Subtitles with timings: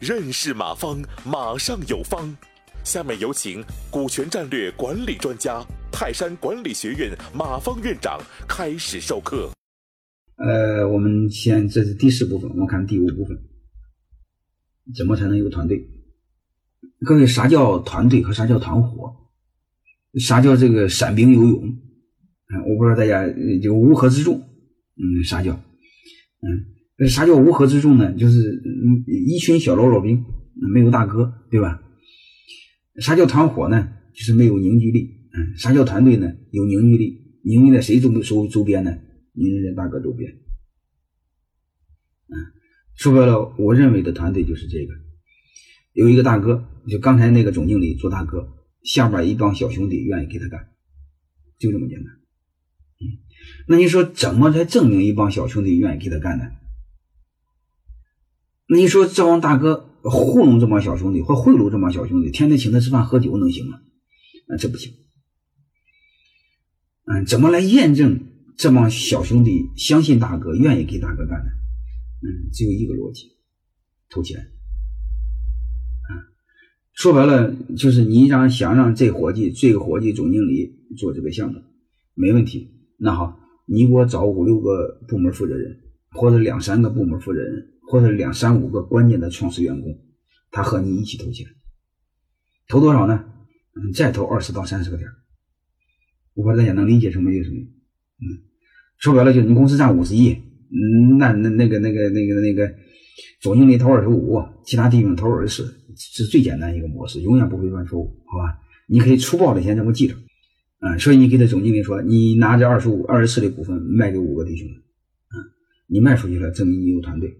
[0.00, 2.36] 认识马方，马上有方。
[2.84, 9.50] 下面有请股权战略管理专家、泰山管理学院马方院长开始授课。
[10.36, 13.38] 呃，我们先这是第四部分，我们看第五部分，
[14.96, 15.88] 怎么才能有团队？
[17.04, 19.14] 各位，啥叫团队和啥叫团伙？
[20.18, 21.64] 啥叫这个散兵游勇？
[22.48, 23.24] 嗯，我不知道大家
[23.62, 25.56] 就乌合之众，嗯，啥叫？
[26.42, 28.12] 嗯，啥叫乌合之众呢？
[28.14, 28.62] 就是
[29.06, 30.24] 一群小喽啰兵，
[30.72, 31.80] 没有大哥，对吧？
[32.96, 33.88] 啥叫团伙呢？
[34.12, 35.28] 就是没有凝聚力。
[35.32, 36.34] 嗯，啥叫团队呢？
[36.50, 37.38] 有凝聚力。
[37.44, 38.98] 凝聚在谁周周周边呢？
[39.32, 40.32] 凝聚在大哥周边。
[42.28, 42.36] 嗯，
[42.94, 44.92] 说白了，我认为的团队就是这个：
[45.92, 48.48] 有一个大哥，就刚才那个总经理做大哥，
[48.82, 50.68] 下边一帮小兄弟愿意给他干，
[51.58, 52.21] 就这么简单。
[53.66, 56.44] 那你说怎么才证明一帮小兄弟愿意给他干呢？
[58.68, 59.88] 那你说这帮大哥？
[60.04, 63.80] 糊弄这帮小兄弟，或贿赂这帮小兄弟，天天请他吃饭喝酒，能行吗？
[64.48, 64.92] 啊，这不行。
[67.04, 68.18] 嗯，怎么来验证
[68.56, 71.52] 这帮小兄弟相信大哥，愿意给大哥干呢？
[72.20, 73.28] 嗯，只有一个逻辑：
[74.08, 74.40] 投钱。
[74.40, 76.10] 啊，
[76.94, 81.60] 说白了就是你让想让这伙计，这个伙计总经理做这个项目，
[82.14, 82.74] 没问题。
[83.02, 83.36] 那好，
[83.66, 85.76] 你给我找五六个部门负责人，
[86.12, 87.68] 或者两三个部门负责人。
[87.84, 89.98] 或者两三五个关键的创始员工，
[90.50, 91.46] 他和你一起投钱，
[92.68, 93.24] 投多少呢？
[93.74, 95.10] 嗯，再投二十到三十个点。
[96.32, 97.58] 我不知道大家能理解什么意思没？
[97.58, 98.24] 嗯，
[98.98, 102.72] 说白了就是你公司占五十亿，嗯，那那那个那个那个那个
[103.42, 105.64] 总经理投二十五，其他弟兄投二十，
[105.96, 108.58] 是最简单一个模式，永远不会犯错误，好吧？
[108.86, 110.14] 你可以粗暴的先这么记着，
[110.84, 114.66] 嗯，所以你给他总经理说，你拿着二十五、二十四的股份卖给五个弟兄，
[115.28, 115.38] 啊，
[115.86, 117.38] 你卖出去了，证明你有团队。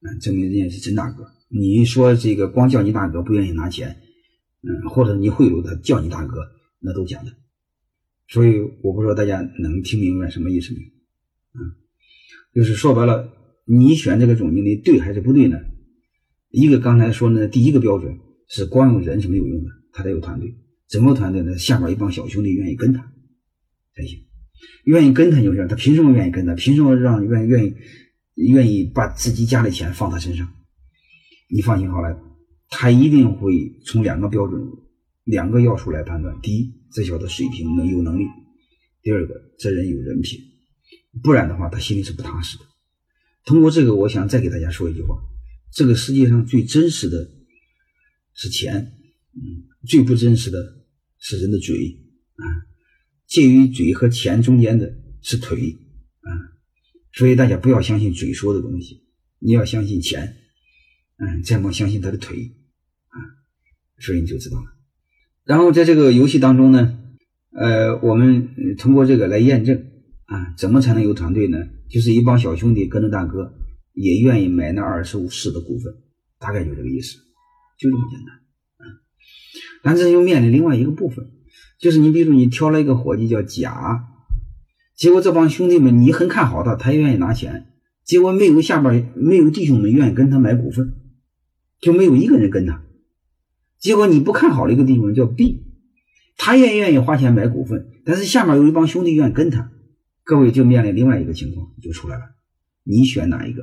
[0.00, 1.26] 嗯，证明人家是真大哥。
[1.48, 3.94] 你说这个光叫你大哥不愿意拿钱，
[4.62, 6.38] 嗯，或者你贿赂他叫你大哥，
[6.80, 7.30] 那都假的。
[8.28, 10.80] 所以我不知道大家能听明白什么意思没？
[10.80, 11.76] 嗯，
[12.54, 13.28] 就是说白了，
[13.66, 15.58] 你选这个总经理对还是不对呢？
[16.48, 18.18] 一个刚才说的第一个标准
[18.48, 20.56] 是光用人是没有用的，他得有团队。
[20.92, 21.58] 怎么团队呢？
[21.58, 23.00] 下边一帮小兄弟愿意跟他
[23.96, 24.26] 才行，
[24.84, 25.66] 愿意跟他就这样。
[25.66, 26.54] 他凭什么愿意跟他？
[26.54, 27.74] 凭什么让愿愿意？
[28.34, 30.50] 愿意把自己家的钱放他身上，
[31.50, 32.18] 你放心好了，
[32.70, 34.58] 他一定会从两个标准、
[35.24, 38.24] 两个要素来判断：第一，这小子水平能有能力；
[39.02, 40.40] 第二个，这人有人品。
[41.22, 42.64] 不然的话，他心里是不踏实的。
[43.44, 45.14] 通过这个，我想再给大家说一句话：
[45.70, 47.30] 这个世界上最真实的
[48.32, 48.94] 是钱，
[49.34, 50.81] 嗯，最不真实的
[51.22, 51.74] 是人的嘴
[52.34, 52.44] 啊。
[53.26, 55.78] 介于嘴和钱中间的是腿
[56.20, 56.30] 啊。
[57.14, 59.04] 所以大家不要相信嘴说的东西，
[59.38, 60.36] 你要相信钱，
[61.16, 62.36] 嗯，再莫相信他的腿，
[63.08, 63.16] 啊，
[63.98, 64.64] 所以你就知道了。
[65.44, 66.98] 然后在这个游戏当中呢，
[67.50, 69.76] 呃，我们通过这个来验证
[70.24, 71.58] 啊，怎么才能有团队呢？
[71.90, 73.52] 就是一帮小兄弟跟着大哥，
[73.92, 75.92] 也愿意买那二十五四的股份，
[76.38, 77.18] 大概就这个意思，
[77.78, 78.41] 就这么简单。
[79.82, 81.30] 但是又面临另外一个部分，
[81.78, 84.04] 就是你比如你挑了一个伙计叫甲。
[84.96, 87.66] 结果这帮兄弟们，你很看好他，他也愿意拿钱。
[88.04, 90.94] 结果没有下边没有弟兄们愿意跟他买股份，
[91.80, 92.82] 就没有一个人跟他。
[93.78, 95.64] 结果你不看好的一个弟兄叫 B，
[96.36, 99.72] 他也愿意花钱买股份，但是下面有一帮兄弟愿意跟他。
[100.24, 102.22] 各位就面临另外一个情况就出来了，
[102.84, 103.62] 你选哪一个？